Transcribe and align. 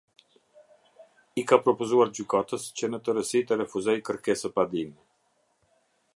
I 1.41 1.43
ka 1.51 1.59
propozuar 1.67 2.13
gjykatës 2.21 2.65
që 2.81 2.91
në 2.95 3.01
tërësi 3.09 3.45
të 3.53 3.59
refuzoj 3.63 3.97
kërkesëpadinë. 4.09 4.99